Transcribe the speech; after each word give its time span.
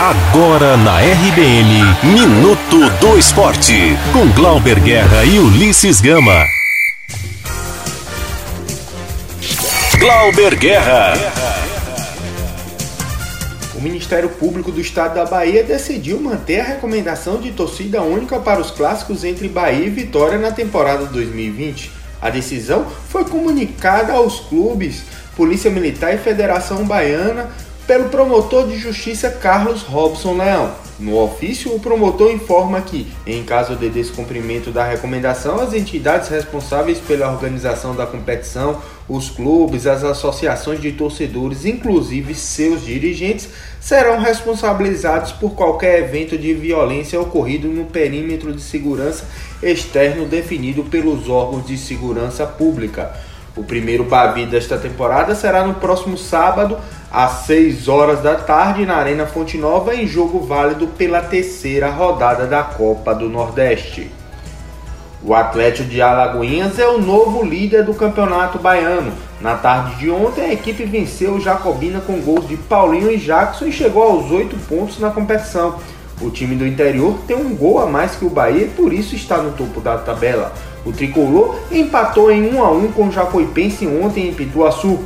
Agora 0.00 0.76
na 0.76 1.00
RBN, 1.00 1.82
Minuto 2.04 2.88
do 3.00 3.18
Esporte, 3.18 3.98
com 4.12 4.30
Glauber 4.30 4.78
Guerra 4.78 5.24
e 5.24 5.40
Ulisses 5.40 6.00
Gama. 6.00 6.46
Glauber 9.98 10.54
Guerra. 10.54 11.14
O 13.74 13.80
Ministério 13.80 14.28
Público 14.28 14.70
do 14.70 14.80
Estado 14.80 15.16
da 15.16 15.24
Bahia 15.24 15.64
decidiu 15.64 16.20
manter 16.20 16.60
a 16.60 16.64
recomendação 16.64 17.40
de 17.40 17.50
torcida 17.50 18.00
única 18.00 18.38
para 18.38 18.60
os 18.60 18.70
clássicos 18.70 19.24
entre 19.24 19.48
Bahia 19.48 19.84
e 19.84 19.90
Vitória 19.90 20.38
na 20.38 20.52
temporada 20.52 21.06
2020. 21.06 21.90
A 22.22 22.30
decisão 22.30 22.86
foi 23.08 23.24
comunicada 23.24 24.12
aos 24.12 24.38
clubes, 24.38 25.02
Polícia 25.36 25.72
Militar 25.72 26.14
e 26.14 26.18
Federação 26.18 26.84
Baiana 26.84 27.50
pelo 27.88 28.10
promotor 28.10 28.68
de 28.68 28.76
justiça 28.76 29.30
Carlos 29.30 29.80
Robson 29.80 30.36
Leão. 30.36 30.72
No 31.00 31.18
ofício, 31.18 31.74
o 31.74 31.80
promotor 31.80 32.30
informa 32.30 32.82
que, 32.82 33.10
em 33.26 33.42
caso 33.42 33.76
de 33.76 33.88
descumprimento 33.88 34.70
da 34.70 34.84
recomendação, 34.84 35.58
as 35.58 35.72
entidades 35.72 36.28
responsáveis 36.28 36.98
pela 36.98 37.32
organização 37.32 37.96
da 37.96 38.04
competição, 38.04 38.78
os 39.08 39.30
clubes, 39.30 39.86
as 39.86 40.04
associações 40.04 40.82
de 40.82 40.92
torcedores, 40.92 41.64
inclusive 41.64 42.34
seus 42.34 42.84
dirigentes, 42.84 43.48
serão 43.80 44.20
responsabilizados 44.20 45.32
por 45.32 45.54
qualquer 45.54 46.00
evento 46.00 46.36
de 46.36 46.52
violência 46.52 47.18
ocorrido 47.18 47.68
no 47.68 47.86
perímetro 47.86 48.52
de 48.52 48.60
segurança 48.60 49.24
externo 49.62 50.26
definido 50.26 50.84
pelos 50.84 51.26
órgãos 51.30 51.66
de 51.66 51.78
segurança 51.78 52.44
pública. 52.44 53.14
O 53.56 53.64
primeiro 53.64 54.04
Bavi 54.04 54.46
desta 54.46 54.78
temporada 54.78 55.34
será 55.34 55.64
no 55.64 55.74
próximo 55.74 56.16
sábado, 56.16 56.78
às 57.10 57.46
6 57.46 57.88
horas 57.88 58.20
da 58.20 58.36
tarde, 58.36 58.86
na 58.86 58.96
Arena 58.96 59.26
Fonte 59.26 59.58
Nova, 59.58 59.94
em 59.94 60.06
jogo 60.06 60.40
válido 60.40 60.86
pela 60.88 61.20
terceira 61.20 61.90
rodada 61.90 62.46
da 62.46 62.62
Copa 62.62 63.14
do 63.14 63.28
Nordeste. 63.28 64.10
O 65.20 65.34
Atlético 65.34 65.88
de 65.88 66.00
Alagoinhas 66.00 66.78
é 66.78 66.86
o 66.86 66.98
novo 66.98 67.44
líder 67.44 67.82
do 67.82 67.92
Campeonato 67.92 68.58
Baiano. 68.58 69.12
Na 69.40 69.56
tarde 69.56 69.96
de 69.96 70.10
ontem, 70.10 70.42
a 70.42 70.52
equipe 70.52 70.84
venceu 70.84 71.34
o 71.34 71.40
Jacobina 71.40 72.00
com 72.00 72.20
gols 72.20 72.46
de 72.46 72.56
Paulinho 72.56 73.10
e 73.10 73.16
Jackson 73.16 73.66
e 73.66 73.72
chegou 73.72 74.04
aos 74.04 74.30
8 74.30 74.56
pontos 74.68 75.00
na 75.00 75.10
competição. 75.10 75.80
O 76.20 76.30
time 76.30 76.56
do 76.56 76.66
interior 76.66 77.16
tem 77.28 77.36
um 77.36 77.54
gol 77.54 77.78
a 77.78 77.86
mais 77.86 78.16
que 78.16 78.24
o 78.24 78.30
Bahia 78.30 78.64
e 78.64 78.68
por 78.68 78.92
isso 78.92 79.14
está 79.14 79.36
no 79.38 79.52
topo 79.52 79.80
da 79.80 79.96
tabela. 79.98 80.52
O 80.84 80.92
tricolor 80.92 81.56
empatou 81.70 82.30
em 82.30 82.54
1 82.54 82.64
a 82.64 82.70
1 82.72 82.92
com 82.92 83.08
o 83.08 83.12
Jacuipense 83.12 83.86
ontem 83.86 84.28
em 84.28 84.34
Pituaçu. 84.34 84.98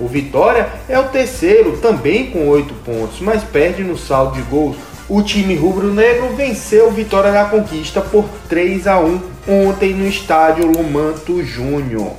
O 0.00 0.08
Vitória 0.08 0.68
é 0.88 0.98
o 0.98 1.04
terceiro, 1.04 1.78
também 1.78 2.30
com 2.30 2.48
8 2.48 2.74
pontos, 2.84 3.20
mas 3.20 3.44
perde 3.44 3.84
no 3.84 3.96
saldo 3.96 4.34
de 4.34 4.42
gols. 4.42 4.76
O 5.08 5.22
time 5.22 5.54
rubro-negro 5.54 6.34
venceu 6.34 6.88
o 6.88 6.90
Vitória 6.90 7.30
da 7.30 7.44
Conquista 7.44 8.00
por 8.00 8.24
3 8.48 8.88
a 8.88 8.98
1 8.98 9.20
ontem 9.48 9.94
no 9.94 10.06
estádio 10.06 10.66
Lumanto 10.66 11.44
Júnior. 11.44 12.12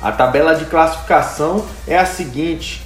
A 0.00 0.12
tabela 0.12 0.54
de 0.54 0.64
classificação 0.66 1.64
é 1.88 1.98
a 1.98 2.06
seguinte: 2.06 2.82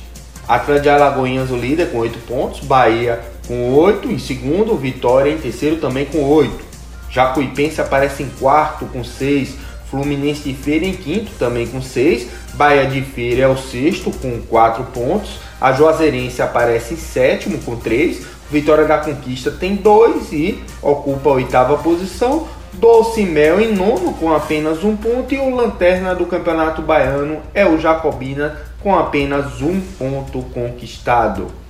Atlético 0.48 0.82
de 0.84 0.88
Alagoinhas 0.88 1.50
o 1.50 1.56
líder 1.56 1.90
com 1.90 1.98
8 1.98 2.18
pontos, 2.20 2.60
Bahia 2.60 3.20
com 3.46 3.74
8 3.74 4.10
em 4.10 4.18
segundo, 4.18 4.76
Vitória 4.76 5.30
em 5.30 5.38
terceiro 5.38 5.76
também 5.76 6.04
com 6.04 6.22
8. 6.22 6.64
Jacuipense 7.10 7.80
aparece 7.80 8.22
em 8.22 8.28
quarto 8.28 8.86
com 8.86 9.04
6, 9.04 9.56
Fluminense 9.90 10.42
de 10.42 10.54
Feira 10.54 10.86
em 10.86 10.94
quinto 10.94 11.32
também 11.38 11.66
com 11.66 11.82
6, 11.82 12.28
Bahia 12.54 12.86
de 12.86 13.02
Feira 13.02 13.42
é 13.42 13.48
o 13.48 13.56
sexto 13.56 14.10
com 14.10 14.40
4 14.40 14.84
pontos, 14.84 15.38
a 15.60 15.72
Juazeirense 15.72 16.40
aparece 16.40 16.94
em 16.94 16.96
sétimo 16.96 17.58
com 17.58 17.76
3, 17.76 18.24
Vitória 18.50 18.84
da 18.84 18.98
Conquista 18.98 19.50
tem 19.50 19.76
2 19.76 20.32
e 20.32 20.62
ocupa 20.82 21.30
a 21.30 21.32
oitava 21.34 21.76
posição, 21.78 22.46
Doce 22.74 23.22
Mel 23.22 23.60
em 23.60 23.74
nono 23.74 24.14
com 24.14 24.32
apenas 24.32 24.82
um 24.82 24.96
ponto. 24.96 25.34
E 25.34 25.38
o 25.38 25.54
lanterna 25.54 26.14
do 26.14 26.26
Campeonato 26.26 26.80
Baiano 26.80 27.40
é 27.52 27.66
o 27.66 27.78
Jacobina 27.78 28.56
com 28.82 28.94
apenas 28.94 29.60
um 29.60 29.80
ponto 29.98 30.42
conquistado. 30.54 31.61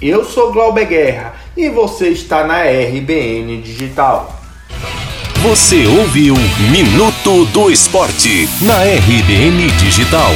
Eu 0.00 0.24
sou 0.24 0.52
Glauber 0.52 0.86
Guerra 0.86 1.34
e 1.56 1.68
você 1.68 2.10
está 2.10 2.46
na 2.46 2.62
RBN 2.62 3.60
Digital. 3.60 4.32
Você 5.42 5.86
ouviu 5.88 6.36
Minuto 6.70 7.44
do 7.46 7.68
Esporte 7.68 8.48
na 8.62 8.76
RBN 8.84 9.66
Digital. 9.78 10.30